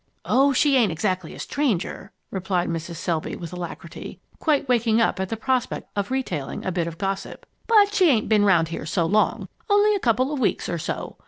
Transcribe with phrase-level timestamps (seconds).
[0.25, 2.95] "Oh, she ain't exactly a stranger," replied Mrs.
[2.95, 7.45] Selby with alacrity, quite waking up at the prospect of retailing a bit of gossip;
[7.67, 11.17] "But she ain't been around here so long only a couple of weeks or so.